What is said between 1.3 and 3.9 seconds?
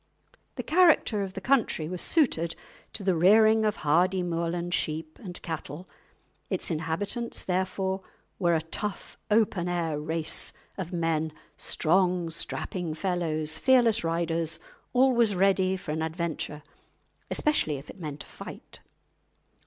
the country was suited to the rearing of